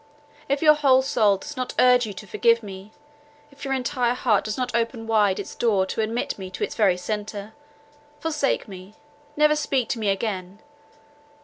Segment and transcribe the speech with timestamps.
[0.49, 4.57] If your whole soul does not urge you to forgive me—if your entire heart does
[4.57, 7.53] not open wide its door to admit me to its very centre,
[8.19, 8.95] forsake me,
[9.37, 10.63] never speak to me again.